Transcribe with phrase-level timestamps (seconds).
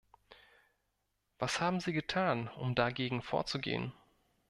[1.37, 3.91] Was haben Sie getan, um dagegen vorzugehen?